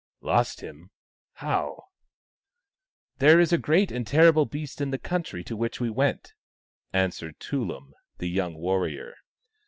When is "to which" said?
5.43-5.79